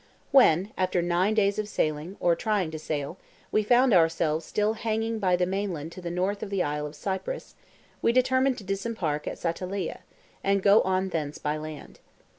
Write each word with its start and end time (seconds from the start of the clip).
When 0.31 0.71
after 0.79 1.03
nine 1.03 1.35
days 1.35 1.59
of 1.59 1.67
sailing, 1.69 2.17
or 2.19 2.35
trying 2.35 2.71
to 2.71 2.79
sail, 2.79 3.19
we 3.51 3.61
found 3.61 3.93
ourselves 3.93 4.45
still 4.47 4.73
hanging 4.73 5.19
by 5.19 5.35
the 5.35 5.45
mainland 5.45 5.91
to 5.91 6.01
the 6.01 6.09
north 6.09 6.41
of 6.41 6.49
the 6.49 6.63
isle 6.63 6.87
of 6.87 6.95
Cyprus, 6.95 7.53
we 8.01 8.11
determined 8.11 8.57
to 8.57 8.63
disembark 8.63 9.27
at 9.27 9.37
Satalieh, 9.37 9.99
and 10.43 10.61
to 10.63 10.63
go 10.63 10.81
on 10.81 11.09
thence 11.09 11.37
by 11.37 11.55
land. 11.57 11.99